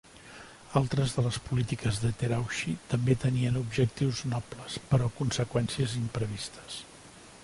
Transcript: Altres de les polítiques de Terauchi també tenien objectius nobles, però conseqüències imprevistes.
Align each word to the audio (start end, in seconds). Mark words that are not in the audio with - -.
Altres 0.79 1.11
de 1.17 1.23
les 1.25 1.35
polítiques 1.49 1.99
de 2.05 2.09
Terauchi 2.21 2.73
també 2.93 3.17
tenien 3.25 3.61
objectius 3.61 4.23
nobles, 4.33 4.79
però 4.95 5.11
conseqüències 5.21 5.95
imprevistes. 6.01 6.81